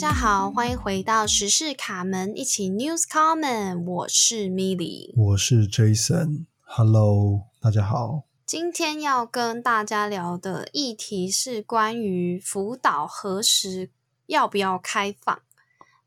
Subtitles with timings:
[0.00, 3.84] 家好，欢迎回到时事卡门，一起 News Comment。
[3.84, 6.46] 我是 Milly，我是 Jason。
[6.62, 8.22] Hello，大家好。
[8.46, 13.90] 今天要跟大家聊的议题是关于福岛何时
[14.24, 15.42] 要不要开放。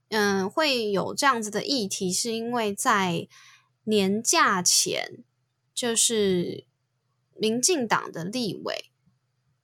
[0.10, 3.28] 嗯，会有这样子的议题，是因为在
[3.84, 5.24] 年假前，
[5.72, 6.66] 就是
[7.36, 8.86] 民进党的立委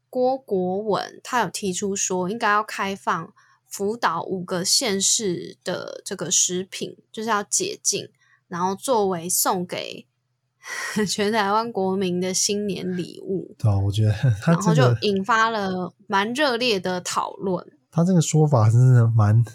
[0.08, 3.34] 郭国文，他有提出说，应该要开放
[3.70, 8.10] 福岛五个县市的这个食品，就是要解禁，
[8.48, 10.06] 然后作为送给
[11.08, 13.56] 全台湾国民的新年礼物。
[13.58, 14.12] 对啊，我觉得
[14.42, 17.66] 他然后就引发了蛮热烈的讨论。
[17.92, 19.46] 他这个说法真的蛮。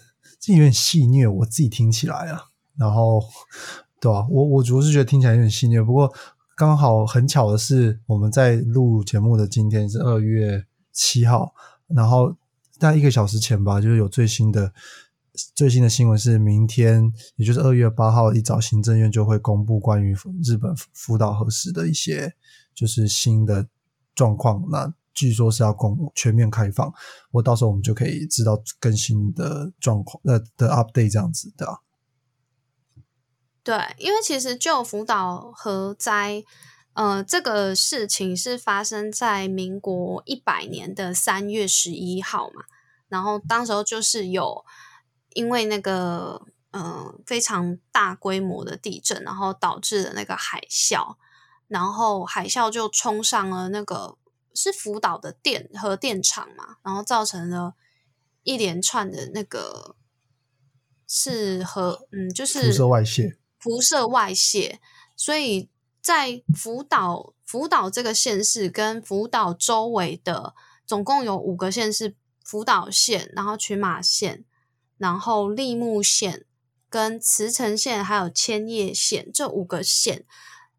[0.41, 2.45] 这有点戏虐，我自己听起来啊，
[2.77, 3.23] 然后
[3.99, 4.27] 对啊？
[4.31, 5.83] 我我主要是觉得听起来有点戏虐。
[5.83, 6.13] 不过
[6.55, 11.55] 刚好很巧的是，我们在录节目的今天是二月七号，
[11.89, 12.37] 然后
[12.79, 14.73] 大概一个小时前吧，就是有最新的
[15.55, 22.35] 最新的新闻是，明天也就是二月八号一早，行政院就会公布关于日本福岛核实的一些
[22.75, 23.69] 就是新的
[24.15, 24.65] 状况。
[24.71, 26.93] 那据说是要公全面开放，
[27.31, 31.81] 我到时候我们就可以知道更新的状况，呃的 update 这样子的。
[33.63, 36.45] 对，因为其实就福岛核灾，
[36.95, 42.65] 呃，这个事情是发生在民国一百年的三月十一号嘛，
[43.09, 44.65] 然后当时候就是有
[45.35, 51.17] 因为那个呃非常大规模的地震，然后导致的那个海啸，
[51.69, 54.17] 然后海啸就冲上了那个。
[54.57, 57.75] 是福岛的电核电厂嘛，然后造成了
[58.45, 59.97] 一连串的那个
[61.09, 64.79] 是核嗯，就是辐射外泄，辐射外泄。
[65.17, 65.69] 所以
[66.05, 70.55] 在福岛福岛这个县市跟福岛周围的
[70.87, 72.15] 总共有五个县市：
[72.45, 74.45] 福岛县，然后群马县，
[74.99, 76.45] 然后立木县，
[76.91, 80.27] 跟茨城县，还有千叶县这五个县，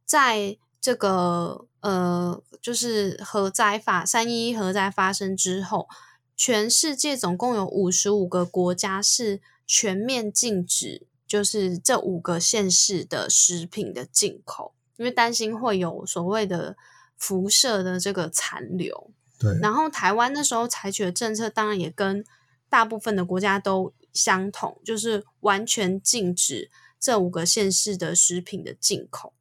[0.05, 1.65] 在这个。
[1.81, 5.87] 呃，就是核灾法三一核灾发生之后，
[6.35, 16.75] 全世界总共有五十五个国家是全面禁止，就是这五个县市的食品的进口，因为担心会有所谓的
[17.17, 19.11] 辐射的这个残留。
[19.39, 22.23] 对，然后台湾那时候采取的政策，当然也跟
[22.69, 26.69] 大部分的国家都相同，就是完全禁止
[26.99, 29.33] 这五个县市的食品的进口。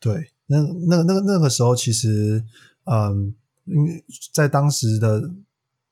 [0.00, 0.32] 对。
[0.50, 2.42] 那那那个那个时候，其实，
[2.84, 3.34] 嗯，
[4.32, 5.30] 在当时的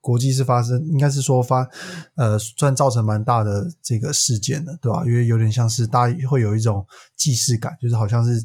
[0.07, 1.69] 国际是发生，应该是说发，
[2.15, 5.03] 呃，算造成蛮大的这个事件的，对吧？
[5.05, 6.87] 因为有点像是大家会有一种
[7.17, 8.41] 既视感，就是好像是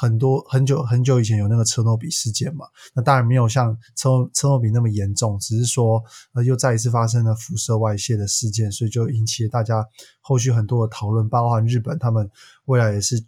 [0.00, 2.64] 很多很久很久以前有那个车诺比事件嘛。
[2.94, 6.02] 那当然没有像车车诺比那么严重，只是说
[6.32, 9.84] 呃又再一次发生了辐射外泄的事件，所以就引起了大家
[10.22, 12.26] 后续很多的讨论，包含日本他们
[12.64, 13.22] 未来也是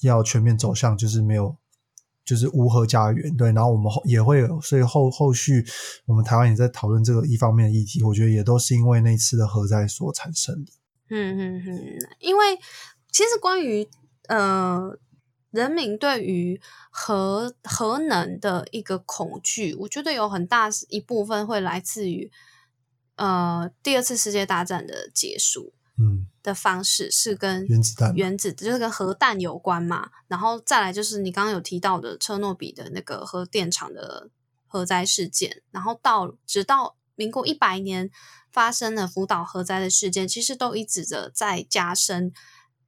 [0.00, 1.56] 要全面走向就是没有。
[2.24, 5.64] 就是无核家园，对，然后我们也会有，所以后后续
[6.06, 10.72] 我们台湾也在讨论这个一方面的议题，我觉得也都是因为那次的核灾所产生的。
[11.10, 12.56] 嗯嗯嗯，因为
[13.10, 13.88] 其实关于
[14.28, 14.96] 呃
[15.50, 22.30] 人民对于核核能的一个恐惧，我觉得有很大一部分会来自于
[23.16, 25.74] 呃第二次世界大战的结束。
[25.98, 26.26] 嗯。
[26.42, 34.28] 的方式是跟原子弹、原子就是跟核弹有关嘛，然后再来就是你刚刚有提到的车诺比的那个核电厂的
[34.66, 38.10] 核灾事件，然后到直到民国一百年
[38.50, 42.32] 发生了福岛核灾的事件，其实都一直的在加深。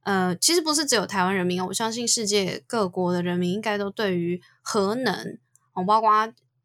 [0.01, 5.39] 呃，其实不是只有台湾人民，我相信世界各国的人民应该都对于核能，
[5.75, 6.11] 哦包括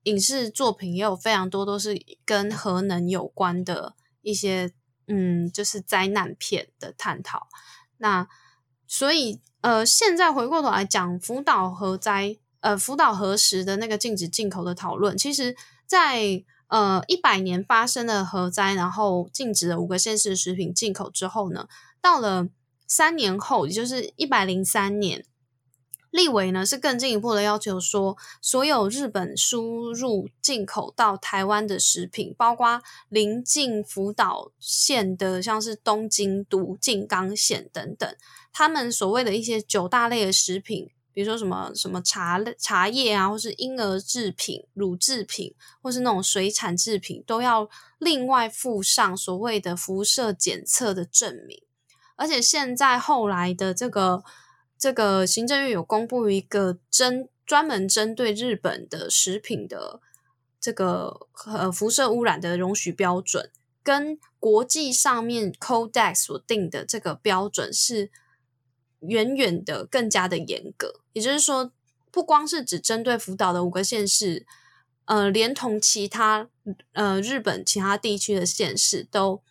[0.05, 1.95] 影视作品也有非常多都是
[2.25, 4.71] 跟核能有关的一些。
[5.09, 7.47] 嗯，就是灾难片的探讨。
[7.97, 8.27] 那
[8.87, 21.67] 所以，呃，现在回过头来讲，福岛核灾，呃，福岛核实的那个禁止进口的讨论，其实，在呃一百年发生的核灾，然后禁止了五个县市食品进口之后呢，
[22.01, 22.47] 到了
[22.87, 25.25] 三年后，也就是一百零三年。
[26.11, 38.15] 立委呢是更进一步的要求说，所有日本输入进口到台湾的食品，包括临近福岛县的，像是东京都、静冈县等等，
[38.51, 45.53] 他们所谓的一些九大类的食品，比如说什么什么茶茶叶啊，或是婴儿制品、乳制品，
[45.83, 47.69] 或是那种水产制品，都要
[47.99, 51.61] 另外附上所谓的辐射检测的证明。
[52.15, 54.23] 而且现在后来的这个。
[54.79, 59.99] 这个行政院有公布一个针专门针对日本的食品的
[60.59, 63.51] 这个呃辐射污染的容许标准，
[63.83, 68.09] 跟国际上面 Codex 所定的这个标准是
[69.01, 71.01] 远远的更加的严格。
[71.11, 71.71] 也就是说，
[72.09, 74.45] 不光是只针对福岛的五个县市，
[75.05, 76.49] 呃，连同其他
[76.93, 79.41] 呃日本其他地区的县市都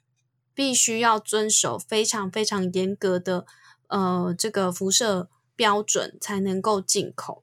[0.55, 3.45] 必须要遵守非常非常严格的
[3.89, 7.43] 呃这个辐射标准才能够进口。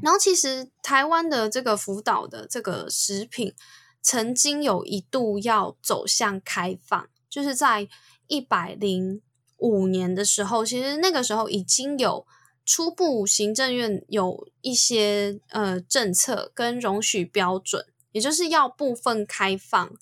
[0.00, 3.52] 然后，其实台湾的这个福岛的这个食品，
[4.00, 7.88] 曾经有一度要走向开放，就是在
[8.28, 9.20] 一百零
[9.56, 12.24] 五年的时候，其实那个时候已经有
[12.64, 19.92] 初步行政院有一些呃政策跟容许标准，也就是要部分开放，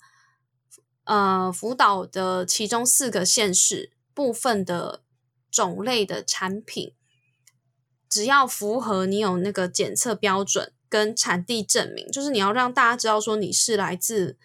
[1.05, 5.01] 呃，福岛的其中四个县市部分的
[5.51, 6.93] 种类的产品。
[8.09, 14.37] 只要符合你有那个检测标准跟产地证明，就是你要让大家知道说你是来自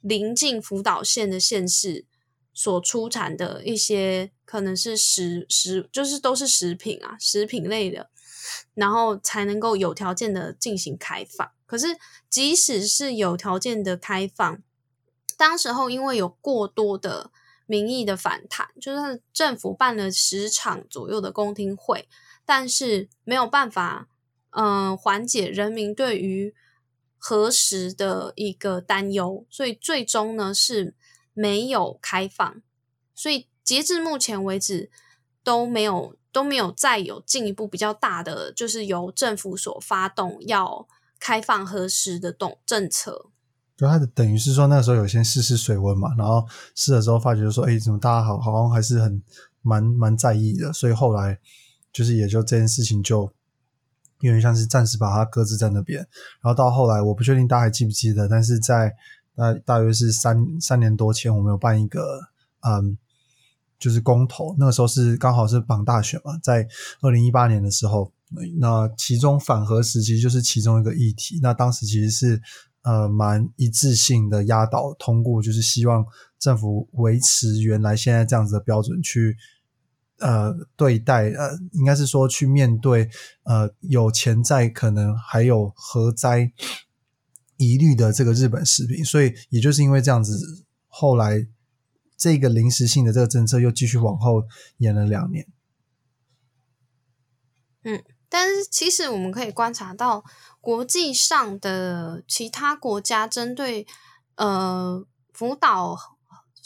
[0.00, 2.06] 临近福岛县的县市
[2.54, 8.08] 所出产的一些可能是食食，就是都是食品啊，食品类的，
[8.74, 11.50] 然后才能够有条件的进行开放。
[11.66, 11.98] 可是
[12.30, 14.62] 即使是有条件的开放，
[15.36, 17.32] 当时候因为有过多的
[17.68, 22.08] 民意的反弹，就是政府办了十场左右的公听会。
[22.46, 24.08] 但是没有办法，
[24.52, 26.54] 嗯，缓解人民对于
[27.18, 30.94] 核实的一个担忧，所以最终呢是
[31.34, 32.62] 没有开放。
[33.14, 34.90] 所以截至目前为止
[35.44, 40.88] 都没有都没有再有进一步比较大的，就是由政府所发动要
[41.20, 43.26] 开放核实的动政策。
[43.78, 49.22] 就它的等于是说那时候有先试试水温嘛，然后试了之后发觉说，哎，怎么大家好好像还是很
[49.62, 51.38] 蛮蛮在意的，所以后来。
[51.90, 53.22] 就是也就这件事情就
[54.20, 58.94] 有点像是暂时把它搁置在那边，然后到后来我不确定大家还记不记得，但是在
[59.34, 62.20] 大大约是三三年多前，我们有办一个
[62.60, 62.96] 嗯，
[63.78, 66.68] 就是公投，那个时候是刚好是绑大选嘛，在
[67.00, 68.12] 二零一八年的时候，
[68.60, 72.40] 那其中反核时期就是其中一个议题，那当时其实是
[72.82, 76.04] 呃蛮一致性的压倒通过，就是希望
[76.38, 79.36] 政府维持原来现在这样子的标准去。
[80.20, 83.08] 呃，对待呃，应该是说去面对
[83.44, 86.52] 呃有潜在可能还有核灾
[87.56, 91.46] 疑虑的这个日本食品，所以也就是因为这样子，后来
[92.16, 94.42] 这个临时性的这个政策又继续往后
[94.78, 95.46] 延了两年。
[97.84, 100.24] 嗯，但是其实我们可以观察到，
[100.60, 103.86] 国际上的其他国家针对
[104.36, 105.96] 呃福岛，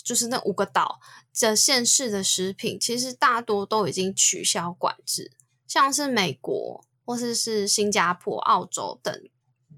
[0.03, 1.01] 就是那五个岛。
[1.33, 5.33] 这县市的食品其实大多都已经取消管制，
[5.67, 9.15] 像是美国或者是新加坡、澳洲等，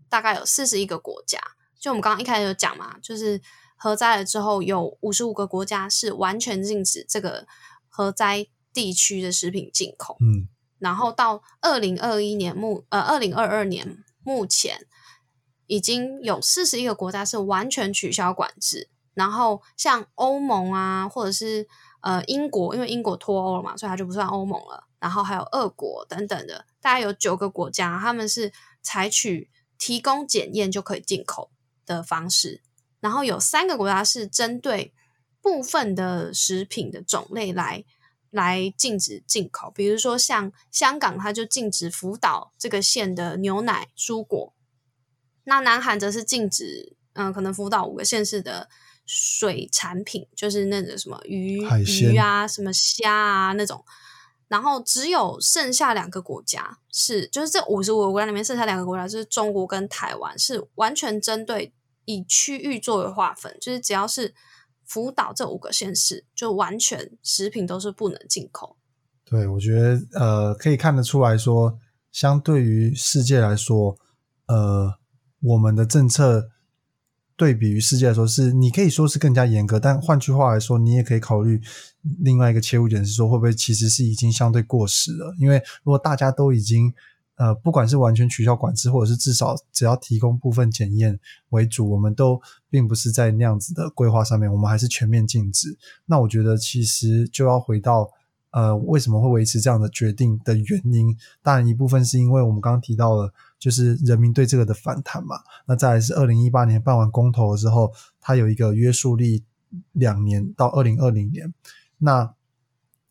[0.08, 1.38] 大概有四十一个国家。
[1.78, 3.40] 就我们刚刚一开始有讲嘛，就是
[3.76, 7.46] 核灾了之后，有五十五个国家是完全禁止这个
[7.88, 10.16] 核灾地区的食品进口。
[10.20, 10.48] 嗯，
[10.78, 14.86] 然后到二零二一年目呃二零二二年目前，
[15.66, 18.90] 已经有四十一个国家是完全取消管制。
[19.14, 21.68] 然后像欧盟啊，或者是
[22.02, 24.88] 呃英国，因为英国脱欧了嘛，所以它就不算欧盟了。
[24.98, 31.50] 然后还有俄国等等的，大概有九个国家，他们是采取提供检验就可以进口
[31.86, 32.62] 的方式。
[33.00, 34.94] 然后有三个国家是针对
[35.42, 37.84] 部分的食品的种类来
[38.34, 44.52] 来禁止进口，比如说像香港，它就禁止福岛这个县的牛奶、蔬果。
[45.44, 48.68] 那南韩则是禁止，嗯，可能福岛五个县市的。
[49.06, 53.84] 水产品就是那个什么鱼鱼啊，什么虾啊那种，
[54.48, 61.74] 然后只有剩下两个国家是，就是这五十五个国家里面剩下两个国家，就是中国跟台湾，是完全针对
[62.06, 64.34] 以区域作为划分，就是只要是
[64.94, 68.76] 福岛这五个县市，就完全食品都是不能进口。
[69.24, 71.76] 对，我觉得呃，可以看得出来说，
[72.12, 73.98] 相对于世界来说，
[74.46, 74.94] 呃，
[75.40, 76.50] 我们的政策。
[77.36, 81.60] 对比于世界来说，是你可以说是更加严格，但换句话来说，你也可以考虑
[82.20, 85.34] 另外一个切入点是说，会不会其实是已经相对过时了？
[85.40, 86.94] 因为如果大家都已经
[87.36, 91.18] 呃，不管是完全取消管制，或者是至少只要提供部分检验
[91.50, 95.76] 为主，我们都并不是在那样子的规划上面，我们还是全面禁止。
[96.06, 98.10] 那我觉得其实就要回到
[98.50, 101.16] 呃，为什么会维持这样的决定的原因？
[101.42, 103.32] 当然一部分是因为我们刚刚提到了。
[103.56, 109.42] 就是人民对这个的反弹嘛，那再来是二零一八年办完公投之后，它有一个约束力
[109.92, 111.54] 两年到二零二零年。
[111.96, 112.34] 那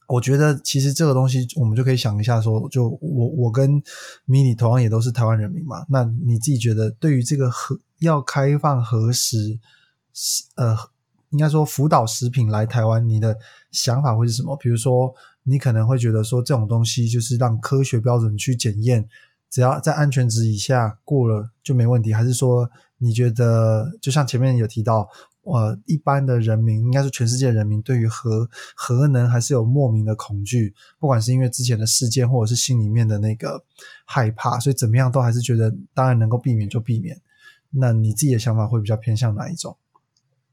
[0.08, 3.82] 我觉得其实这个东西我们就可以想一下，说就我我跟
[4.26, 9.58] 米妮同样也都是台湾人民嘛，那你自己觉得对于这个核要开放核实，
[10.56, 10.76] 呃，
[11.30, 13.38] 应该说福岛食品来台湾，你的
[13.72, 14.56] 想法会是什么？
[14.58, 19.08] 比如说，你可能会觉得说这种东西就是让科学标准去检验，
[19.50, 25.08] 只要在安全值以下过了就没问题，还是说你觉得就像前面有提到？
[25.44, 33.64] 呃，一般的人民应该是全世界人民对于核核能还是有莫名的恐惧，不管是因为之前的事件，或者是心里面的那个
[34.06, 37.22] 害怕，所以怎么样都还是觉得，当然能够避免就避免。
[37.72, 39.76] 那你自己的想法会比较偏向哪一种？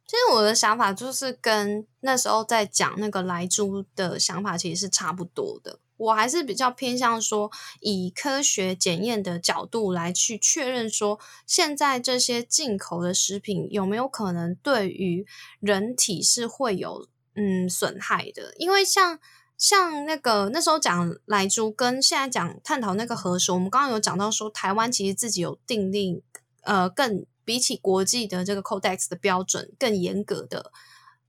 [0.07, 5.79] 其实我的想法就是跟那时候在讲那个来猪的想法其实是差不多的。
[6.01, 15.27] 我还是比较偏向说，以科学检验的角度来去确认说，现在这些进口的食品有没有可能对于
[15.61, 18.55] 人体是会有嗯损害的？
[18.57, 19.19] 因为像
[19.59, 26.23] 像那个那时候讲来猪，跟现在讲探讨那个核食，我们刚刚有讲到说，台湾其实自己有订定
[26.63, 30.73] 呃更比起国际的这个 Codex 的标准更严格的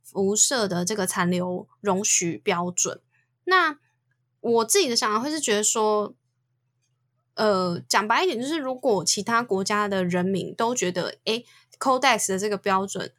[0.02, 3.02] 辐射的这个残留容许标准，
[3.44, 3.80] 那。
[4.42, 6.14] 我自己的想法会是觉得说，
[7.36, 11.46] 呃，讲白一点，就是如果其他国家的人民都觉得，诶
[11.80, 13.12] c o d e x 的这个标准，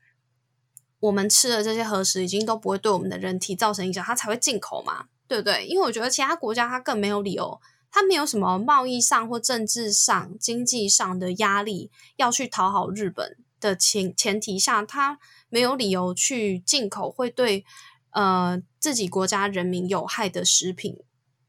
[1.00, 5.66] 我们吃的这些核食已经都不会对我们的人体造成影响，它才会进口嘛，对不对？
[5.66, 7.60] 因为我觉得其他国家它更没有理由，
[7.90, 17.64] 它没有什么贸易上或政治上、经济上的压力要去讨好日本的前前提下，它没有理由去进口会对
[18.10, 20.98] 呃自己国家人民有害的食品。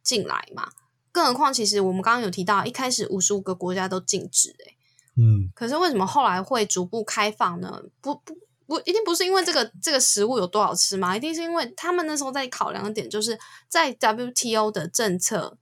[0.03, 0.71] 进来嘛？
[1.11, 4.77] 更何况，其实我们刚刚有提到，一开始五十五个国家都禁止，诶
[5.15, 7.83] 嗯，可是为什么后来会逐步开放呢？
[8.01, 11.15] 不不不，一定不是因为这个这个食物有多好吃嘛？
[11.15, 15.59] 一定是因为他们那时候在考量的点，就是在 WTO 的政策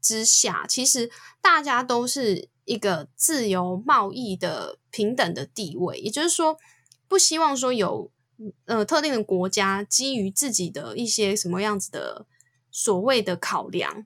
[0.00, 1.10] 之下，其实
[1.42, 6.56] 大家都是一个自由贸易的平等的地位，也就是说，
[7.08, 8.12] 不希望说有
[8.66, 12.26] 呃特定的国家基于自己的一些什么样子的。
[12.76, 14.04] 所谓的考量，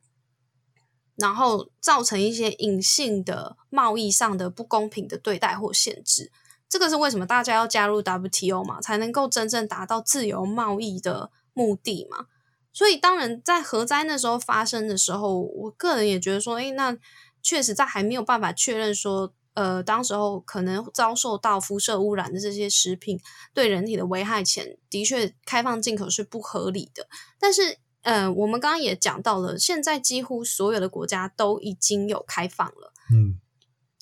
[1.16, 6.30] 然后造成一些隐性的贸易上的不公平的对待或限制，
[6.68, 12.26] 这个是为什么大家要加入 WTO 嘛，才能够真正达到自由贸易的目的嘛？
[12.70, 16.94] 所以，当然在核灾那时候发生的时候，我个人也觉得说，诶，那
[17.42, 23.18] 确实在还没有办法确认说，呃，当时候可能遭受到辐射污染的这些食品
[23.54, 27.08] 对人体的危害前，的确开放进口是不合理的，
[27.40, 27.78] 但是。
[28.10, 33.38] 嗯，我们刚刚也讲到了，现在几乎所有的国家都已经有开放了，嗯，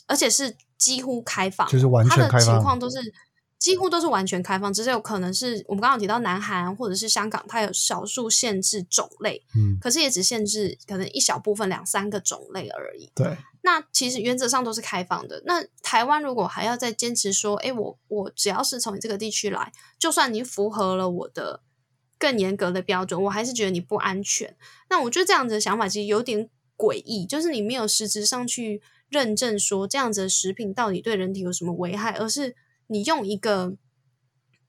[0.07, 2.99] 而且是几乎开放，就是完全开放，情况都是
[3.59, 13.11] 几乎都是完全开放，只是有可能是我们刚刚提到南韩或者是香港，它有少数限制种类，嗯，可是也只限制可能一小部分两三个种类而已。
[13.13, 15.43] 对，那其实原则上都是开放的。
[15.45, 21.63] 那台湾如果还要再坚持说，哎，我我只要是从你这个地区来，就算你符合了我的。
[22.19, 24.57] 更严格的标准，我还是觉得你不安全。
[24.89, 32.57] 那我觉得这样子的想法其实有点诡异，就是你没有实质上去认证说这样子的食品到底对人体有什么危害，而是
[32.87, 33.77] 你用一个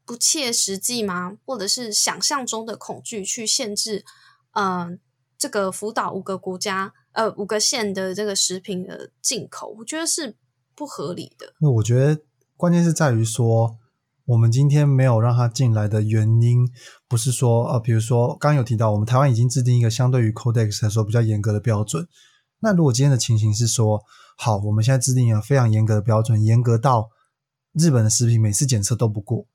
[0.05, 4.03] 不切实际吗，或者是想象中的恐惧去限制，
[4.51, 4.99] 嗯，
[5.37, 10.35] 这个福岛五个国家呃五个县的这个食品的进口，我觉得是
[10.75, 11.53] 不合理的。
[11.59, 12.21] 那我觉得
[12.55, 13.77] 关键是在于说。
[14.27, 16.69] 我们今天没有让他进来的原因，
[17.07, 22.05] 不是说呃，比如说刚有提到，我们台湾已经制定一个相对于 Codex 来说比较严格的标准。
[22.59, 24.01] 那如果今天的情形是说，
[24.37, 27.09] 好，我们现在制定了非常严格的标准，严格到
[27.71, 29.47] 日本的食品每次检测都不过。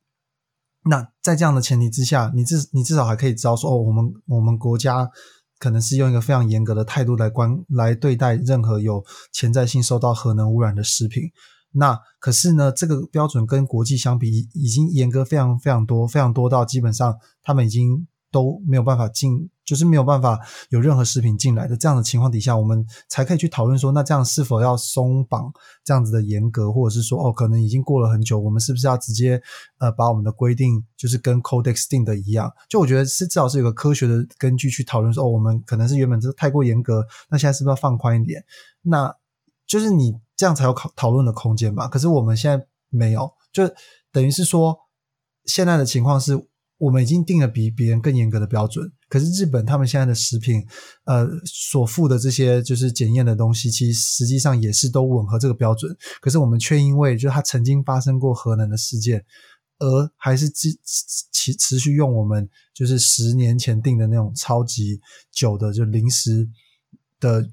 [0.87, 5.07] 那在这样的前提之下，你至你至少还可以知道说，哦，我们我们国家
[5.59, 11.25] 可能是用一个非常严格的态度来关来对待任何有潜在性受到核能污染的食品。
[11.73, 25.53] 那可是呢，这个标准跟国际相比，已经严格非常非常多，非常多到基本上他们已经都没有办法进，就是没有办法有任何食品进来的这样的情况底下，我们才可以去讨论说，那这样是否要松绑
[25.85, 29.43] 这样子的严格，或者是说，哦，可能已经过了很久，我们是不是要直接
[29.79, 32.51] 呃把我们的规定就是跟 Codex 定的一样？
[32.71, 38.43] 就我觉得是至少是有个科学的根据去讨论说，哦，我们可能是原本是太过严格，那现在是不是要放宽一点？
[38.83, 39.15] 那
[39.73, 40.21] 就是你。
[40.35, 41.87] 这样才有讨讨论的空间嘛？
[41.87, 43.63] 可是我们现在没有，就
[44.11, 44.77] 等于是说，
[45.45, 46.49] 现在的情况是
[46.79, 48.91] 我们已经定了比别人更严格的标准。
[49.09, 50.67] 可是日本他们现在的食品，
[51.05, 55.97] 呃，所附的这些就是检验的东西，其实实际上也是都吻合这个标准。
[56.21, 59.25] 可是我们却因为就是它曾经发生过核能的事件，
[59.79, 60.77] 而还是持
[61.31, 65.01] 持持续用我们就是十年前定的那种超级
[65.31, 66.49] 久的就临时
[67.21, 67.49] 的。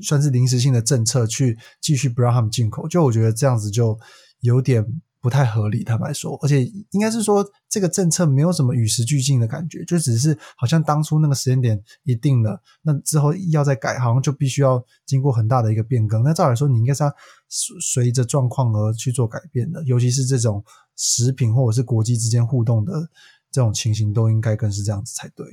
[0.00, 3.98] 算是临时性的政策，去继续不让他们进口，就我觉得这样子就
[4.40, 4.84] 有点
[5.20, 16.22] 不太合理，坦白说，而且应该是说这个政策没有什么与时俱进的感觉，就只是好像当初那个时间点一定了，那之后要再改，好像就必须要经过很大的一个变更。
[16.22, 17.14] 那照理说，你应该是要
[17.80, 20.64] 随着状况而去做改变的，尤其是这种
[20.96, 22.92] 食品或者是国际之间互动的
[23.52, 25.46] 这种情形，都应该更是这样子才对。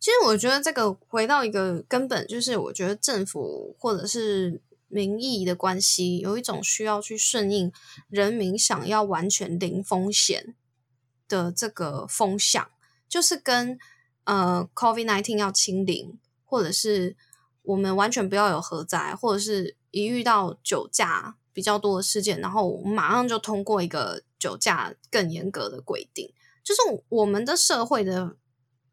[0.00, 4.60] 其实我觉得这个回到一个根本，就是我觉得政府或者是。
[4.92, 7.72] 民意的关系，有一种需要去顺应
[8.08, 10.56] 人民想要完全零风险
[11.28, 12.68] 的这个风向，
[13.08, 13.78] 就是跟
[14.24, 17.14] 呃，COVID nineteen 要清零，或者是
[17.62, 26.32] 我们完全不要有核灾，或者是一遇到酒驾比较多的事件，然后我们马上就通过一个酒驾更严格的规定，
[26.64, 28.34] 就是我们的社会的。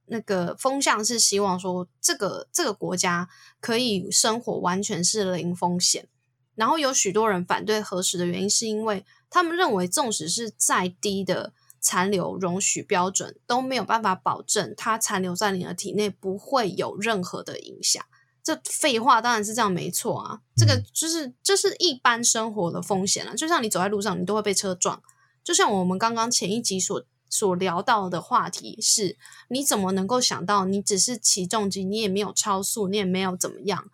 [0.08, 6.08] 那个风向是希望说，这个这个国家可以生活完全是零风险。
[6.56, 18.04] 然后有许多人反对核实的原因，是因为他们认为，纵使是再低的残留容许标准，都没有办法保证它残留在你的体内不会有任何的影响。
[18.42, 20.40] 这废话当然是这样，没错啊。
[20.56, 23.36] 这个就是这是一般生活的风险了。
[23.36, 25.04] 就像你走在路上，你都会被车撞。
[25.44, 27.04] 就像我们刚刚前一集所。
[27.30, 29.18] 所聊到的话题是，
[29.50, 33.90] 你怎么能够想到，你只是起重机，你也没有超速，你也没有怎么样，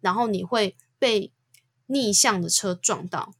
[0.00, 1.32] 然后你会被
[1.86, 3.34] 逆向的车撞到？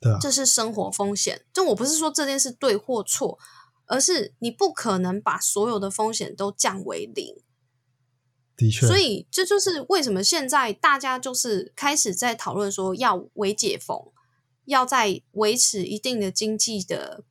[0.00, 1.44] 对啊，这是生活风险。
[1.52, 3.38] 就我不是说这件事对或错，
[3.86, 7.36] 而是你不可能把所有的风险都降为零。
[8.56, 14.12] 的确，所以这就是为什么现在大家就是开始在讨论说，要微解封，
[14.64, 17.24] 要在维持一定的经济的。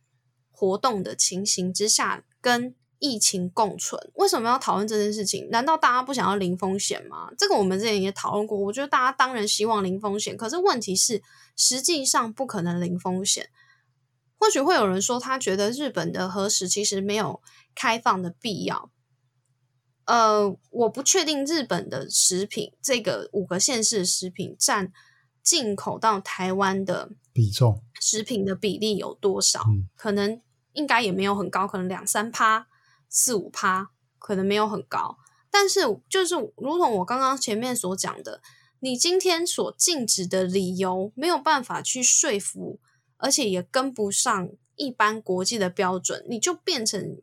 [0.63, 5.49] 活动的情形之下，跟疫情共存，为什么要讨论这件事情？
[5.49, 7.29] 难道大家不想要零风险吗？
[7.37, 8.57] 这个我们之前也讨论过。
[8.57, 11.21] 我觉得大家当然希望零风险，可是问题是，
[11.57, 13.49] 实际上不可能零风险。
[14.37, 17.41] 或许会有人说，他觉得日本的核实其实没有
[17.75, 18.89] 开放的必要。
[20.05, 24.93] 呃，我不确定日本的食品，这个五个县市的食品占
[25.41, 27.83] 进口到台湾的比重。
[28.01, 29.61] 食品的比例有多少？
[29.95, 30.41] 可能
[30.73, 32.67] 应该也没有很高，可能两三趴、
[33.09, 35.17] 四五趴，可能没有很高。
[35.49, 38.41] 但是，就是如同我刚刚前面所讲的，
[38.79, 42.79] 你今天所禁止的理由没有办法去说服，
[43.17, 47.21] 而且也跟不上一般国际的标准，你就变成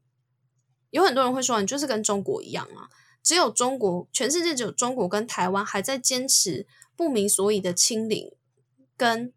[0.90, 2.88] 有很多人会说，你就是跟中国一样啊！
[3.22, 8.32] 只有中国，全世界只有中国跟台湾还在坚持不明所以的清零
[8.96, 9.32] 跟。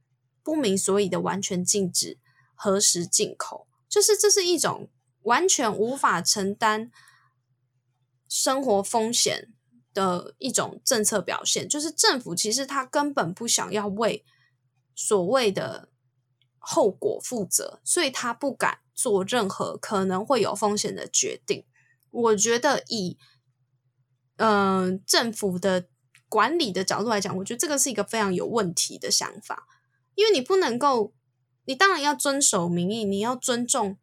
[0.45, 2.19] 不明所以的完全禁止
[2.53, 4.89] 核实进口，就是这是一种
[5.21, 6.89] 完全无法承担
[8.27, 9.53] 生活风险
[9.93, 11.69] 的一种政策表现。
[11.69, 14.25] 就是政府其实他根本不想要为
[14.95, 15.89] 所谓的
[16.57, 21.63] 后果负责，所以他不敢做任何可能会有风险的决定。
[22.09, 23.19] 我觉得以
[24.37, 25.87] 嗯政府的
[26.27, 29.67] 管理的角度来讲，我觉得这个是一个非常有问题的想法。
[30.15, 31.13] 因为你不能够，
[31.65, 33.97] 你当然要遵守民意，你要尊重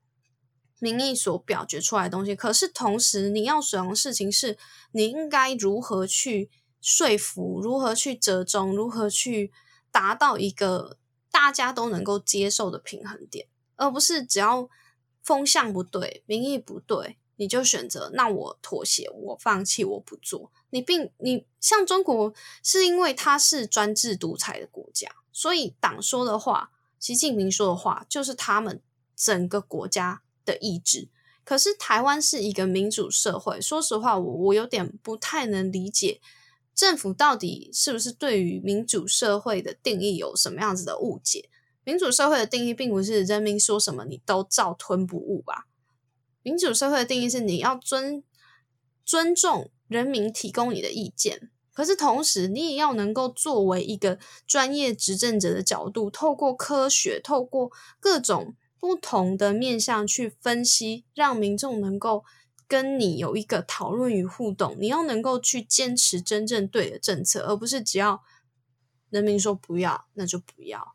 [0.78, 2.34] 民意所表决出来的东西。
[2.34, 4.56] 可是同时，你要想的事情是，
[4.92, 9.52] 你应该如何去说服，如何去折中，如何去
[9.90, 10.96] 达到一个
[11.30, 13.46] 大家都能够接受的平衡点，
[13.76, 14.68] 而不是只要
[15.22, 20.50] 风向不对，民意不对，你就选择那我妥协，我放弃，我不做。
[20.70, 25.10] 你并你像中国，是因为它是专制独裁的国家。
[25.32, 26.70] 所以党说的话，
[27.00, 28.80] 习近平说的话，就是他们
[29.16, 31.08] 整个国家的意志。
[31.42, 36.20] 可是台湾是一个民主社会，说实话，我我有点不太能理解
[36.74, 41.48] 政府到底是不是对于民主社会的定义有什么样子的误解。
[41.82, 45.66] 民主社会的定义并不是人民说什么你都照吞不误吧？
[46.42, 48.22] 民主社会的定义是你要尊
[49.04, 51.50] 尊重人民提供你的意见。
[51.80, 62.22] 可是同时，你也要能够作为一个专业执政者的角度，透过科学，透过各种不同的面向去分析，让民众能够
[62.68, 64.76] 跟你有一个讨论与互动。
[64.78, 68.20] 你要能够去坚持真正对的政策，而不是只要
[69.08, 70.86] 人民说不要，那就不要。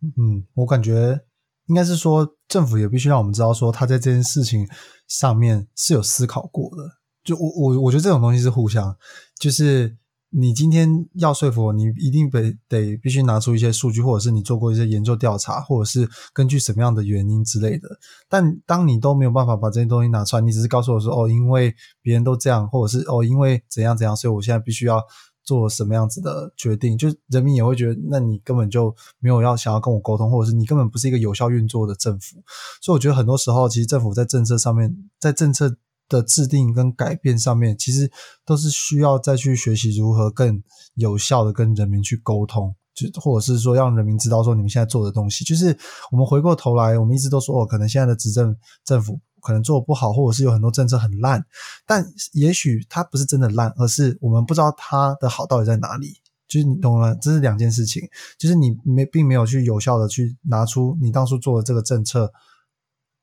[0.00, 1.20] 嗯，我感觉
[1.66, 4.66] 应该是说，政府也必须让我们知道，说他在这件事情
[5.06, 6.82] 上面是有思考过的。
[7.22, 8.96] 就我我我觉得这种东西是互相，
[9.38, 9.98] 就是。
[10.38, 17.88] 你今天要说服我，你一定得得必须拿出一些数据，或者是你做过一些研究调查，或者是根据什么样的原因之类的。
[18.28, 25.02] 但当你都没有办法把这些东西拿出来，你只是告诉我说哦，因为别人都这样，或者是哦，因为怎样怎样，所以我现在必须要
[25.42, 32.36] 做什么样子的决定，就人民也会觉得，那你根本就没有要想要跟我沟通，或者是你根本不是一个有效运作的政府。
[32.82, 35.74] 所以我觉得很多时候，其实政府在政策上面，在政策
[36.08, 38.10] 的制定跟改变上面，其实
[38.44, 40.62] 都是需要再去学习如何更
[40.94, 45.76] 有效的跟人民去沟通，就或者是说让人民知道说你们现在做的东西，就是
[46.10, 49.20] 我们回过头来，我们一直都说哦，可能现在的执政政府。
[49.42, 51.44] 可能做的不好，或者是有很多政策很烂，
[51.86, 56.14] 但也许它不是真的烂，而是我们不知道它的好到底在哪里。
[56.48, 58.02] 就是你懂了，这是两件事情。
[58.36, 62.32] 就是你没并没有去有效的去拿出你当初做的这个政策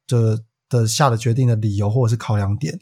[0.07, 0.41] 的
[0.81, 2.79] 的下的决定的理由或者是考量点。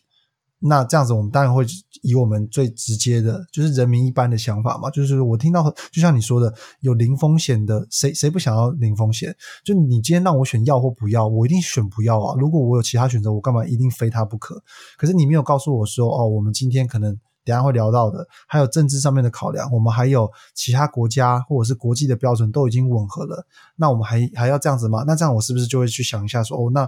[0.63, 1.65] 那这样子，我们当然会
[2.04, 4.91] 以我们最直接的，就是人民一般的想法嘛。
[4.91, 9.36] 就是我听到，就像你说的，有零风险的，谁谁不想要零风险？
[9.65, 12.36] 就你今天让我选要或不要，我一定选不要啊。
[12.38, 14.62] 如果我有其他选择，我干嘛一定非他不可？
[14.99, 25.04] 可是你没有告诉我说，哦，我们今天可能等下会聊到的，还有政治上面的考量，我们还有其他国家或者是国际的标准都已经吻合了，那我们还还要这样子吗？
[25.08, 26.88] 那这样我是不是就会去想一下说，哦，那。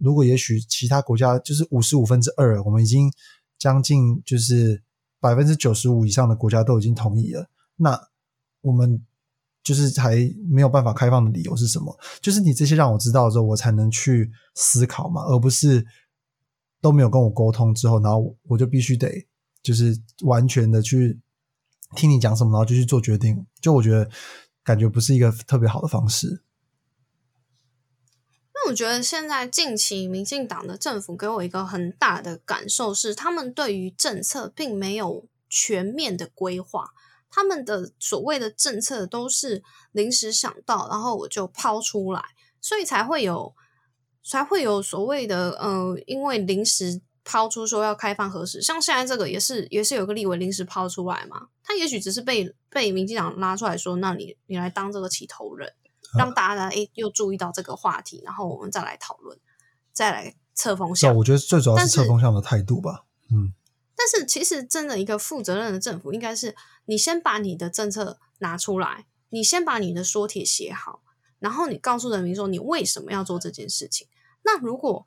[0.00, 3.12] 如果也许其他国家就是五十五分之二，我们已经
[3.58, 4.82] 将近就是
[5.20, 8.08] 百分之九十五以上的国家都已经同意了，那
[8.62, 9.04] 我们
[9.62, 10.16] 就是还
[10.48, 11.94] 没有办法开放的理由是什么？
[12.22, 15.86] 就是你这些让我知道之后，我才能去思考嘛，而不是
[16.80, 19.26] 都没有跟我沟通之后，然后我就必须得
[19.62, 21.20] 就是完全的去
[21.94, 23.46] 听你讲什么，然后就去做决定。
[23.60, 24.08] 就我觉得
[24.64, 26.42] 感觉不是一个特别好的方式。
[28.70, 36.90] 我觉得现在近期民进党的政府给我一个很大的感受是，他们对于政策并没有全面的规划，
[37.28, 42.22] 他们的所谓的政策都是临时想到，然后我就抛出来，
[42.60, 43.52] 所以才会有
[44.22, 55.72] 才会有所谓的呃，因为临时抛出说要开放核实，像现在这个也是也是有个立委临时抛出来嘛，他也许只是被被民进党拉出来说，那你你来当这个起头人。
[56.16, 59.38] 让大家诶又注意到这个话题，然后我们再来讨论，
[59.92, 61.14] 再来测风向。
[61.16, 63.04] 我觉得最主要是测风向的态度吧。
[63.30, 63.52] 嗯，
[63.96, 71.02] 但是其实真的一个负责任的政府，应该是你先把你的政策拿出来，你先把你的说帖写好，
[71.38, 74.08] 然后你告诉人民说你为什么要做这件事情。
[74.42, 75.06] 那如果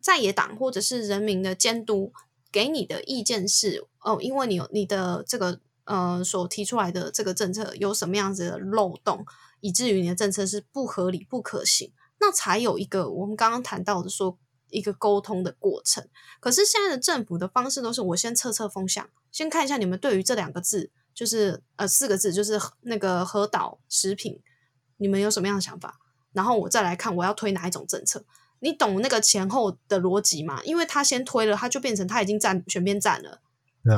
[0.00, 2.12] 在野党或者是人民的监督
[2.50, 9.26] 给你的意见是哦，因为你有你的这个呃所提出来的这个政策有什么样子的漏洞。
[9.64, 16.06] 以至于你的政策是不合理、不可行，那才有一个我们刚刚谈到的说一个沟通的过程。
[16.38, 24.38] 可是现在的政府的方式都是我先测测风向，先看一下你们对于这两个字，就是呃四个字，就是那个核岛食品，
[24.98, 25.98] 你们有什么样的想法？
[26.34, 28.26] 然后我再来看我要推哪一种政策。
[28.60, 30.62] 你懂那个前后的逻辑吗？
[30.62, 33.40] 因为他先推了，他就变成他已经站选边站了，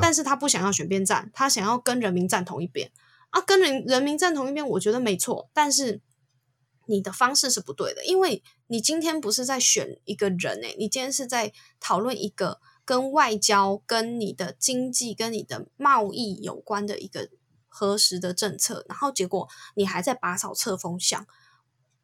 [0.00, 2.92] 但是他不想要选边站，他想要跟人民站同一边。
[3.36, 6.00] 啊，跟人人民站同一边，我觉得没错，但是
[6.86, 17.28] 你的方式是不对的，因为你今天不是在选一个人诶，你今天是在讨论一个跟外交、跟你的经济、跟你的贸易有关的一个
[17.68, 21.26] 核实的政策，然后结果你还在拔草测风向。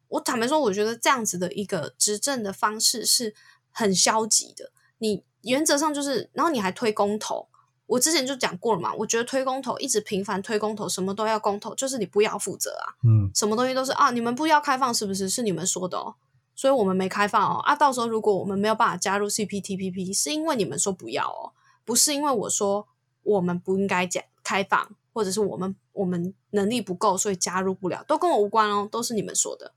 [0.09, 3.33] 我坦白说，我觉得这样子的一个执政的方式是
[3.71, 4.71] 很消极的。
[4.99, 7.47] 你原则上就是，然后你还推公投。
[7.85, 12.95] 我之前就讲过了嘛，我觉得推公投一直频繁推公投，什么都要公投，就是你不要负责啊。
[13.03, 15.27] 嗯，什么东西都是啊，你们不要开放是不是？
[15.27, 16.15] 是你们说的哦，
[16.55, 17.59] 所以我们没开放哦。
[17.59, 21.51] 啊，到时候如果我们没有办法加入 CPTPP，是因为你们说不要哦，
[21.83, 22.87] 不是因为我说
[23.23, 29.73] 我们不应该加开放，或者是我们我们能力不够，所以加入不了，都跟我无关哦，都是你们说的。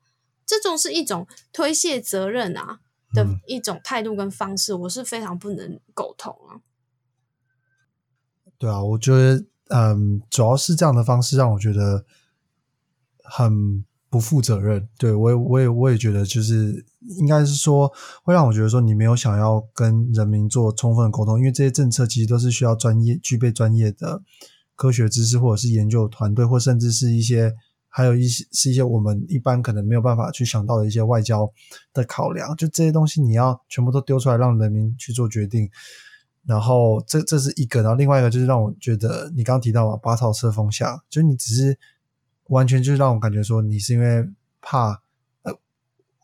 [0.47, 2.79] 这种是一种推卸责任啊
[3.12, 6.62] 的一种态度跟方式，我是非常不能苟同啊。
[8.59, 12.05] 对啊，我觉得，嗯，主要是这样的方式让我觉得
[13.23, 14.88] 很不负责任。
[14.97, 16.87] 对我，也，我也，我也觉得，就是
[17.19, 17.92] 应该是说，
[18.23, 24.23] 会让我觉得说，你没有想要跟人民做充分的沟通，因为这些政策其实都是需要专业、具备专业的
[24.75, 27.53] 科学知识，或者是研究团队，或甚至是一些，
[27.88, 31.51] 还有一些是一些我们一般可能没有办法去想到的一些外交
[31.92, 32.57] 的考量。
[32.57, 35.69] 就这些东西，你要全部都丢出来，让人民去做决定。
[36.47, 41.77] 然后这这是一个，然后另外一个就是让我觉得你刚刚提到嘛，拔草车风下，就是你只是
[42.51, 44.25] 完全就是让我感觉说你是因为
[44.61, 45.03] 怕，
[45.43, 45.53] 呃，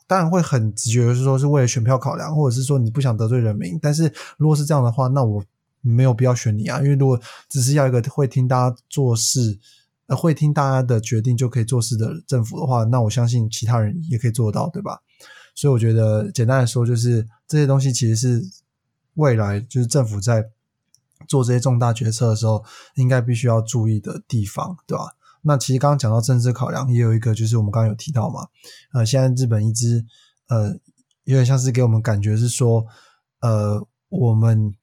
[0.06, 3.76] 当然会很直觉是说是为了选票考量，或者是说你不想得罪人民。
[3.82, 5.42] 但是如果是这样的话，那我
[5.80, 9.58] 没有必要选你啊，因为如果只是要一个会听大家做事，
[10.06, 15.00] 呃，会听大家的决定就可以做事的政府的话，那我相信其他人也可以做到，对吧？
[15.56, 18.61] 所以我觉得简单来说，就是这些东西其实是。
[19.14, 20.50] 未来就是政府在
[21.28, 22.64] 做这些重大决策的时候，
[22.96, 25.04] 应该必须要注意的地方，对吧？
[25.42, 28.46] 那其实刚刚讲到政治考量，也有一个就是我们刚刚有提到嘛，
[28.92, 30.04] 呃，现在日本一直
[30.48, 30.72] 呃
[31.24, 32.86] 有点像是给我们感觉是说，
[33.40, 34.74] 呃，我们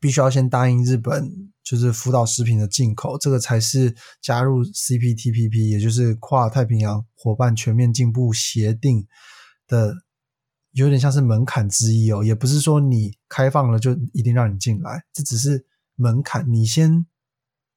[0.00, 9.06] 必须要先答应日本，就是福岛食品的进口，这个才是加入 CPTPP，也就是跨太平洋伙伴全面进步协定
[9.66, 9.94] 的，
[10.72, 17.06] 有点像是门槛之一哦，也不是说你开放了就一定让你进来，这只是门槛，你先。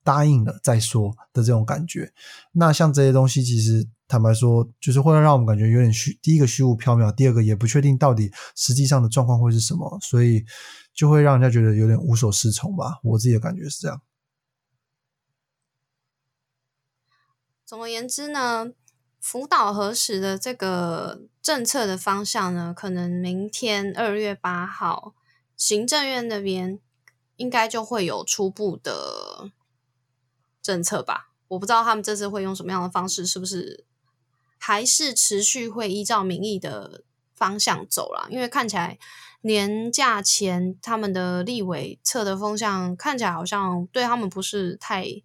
[0.03, 2.11] 答应了再说的这种感觉，
[2.53, 6.17] 那像这些东西，其实坦白说，就是会让我们感觉有点虚。
[6.23, 10.43] 第一个虚无缥缈，第二个也不确定到底实际上的状况会是什么，所以
[10.91, 12.99] 就会让人家觉得有点无所适从吧。
[13.03, 14.01] 我自己的感觉是这样。
[17.63, 18.71] 总而言之呢，
[19.21, 25.13] 福岛核实的这个政策的方向呢，可能明天二月八号，
[25.55, 26.77] 行政院那边
[27.37, 29.51] 应该就会有初步的。
[30.63, 33.83] 政策吧，我不知道他们这次会用什么样的方式，是不是
[34.59, 37.03] 还是持续会依照民意的
[37.33, 38.27] 方向走了？
[38.29, 38.99] 因为看起来
[39.41, 45.23] 年假前他们的立委测的风向看起来好像对他们不是太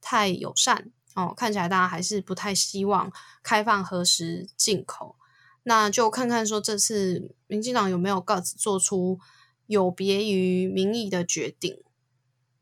[0.00, 5.16] 太友善哦，看起来大家还是不太希望开放核实进口。
[5.64, 9.18] 那就看看说这次民进党有没有告做出
[9.66, 11.76] 有别于民意的决定。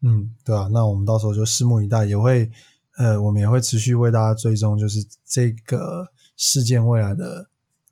[0.01, 2.51] 嗯，对啊，那我们到时候就拭目以待，也会，
[2.97, 7.49] 呃，我们也会持续为大家追踪，就是这个事件未来的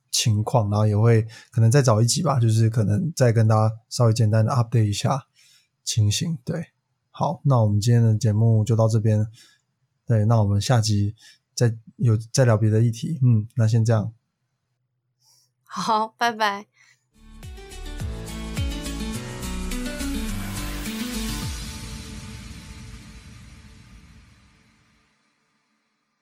[0.09, 5.27] 情况，然后也会可能再找一集吧，就是可能再跟大家稍微简单的 update 一下
[5.83, 6.37] 情形。
[6.45, 6.67] 对，
[7.11, 9.27] 好，那我们今天的节目就到这边，
[10.07, 11.13] 对，那我们下集
[11.53, 13.19] 再有再聊别的议题。
[13.21, 14.13] 嗯，那先这样，
[15.65, 16.65] 好，拜拜。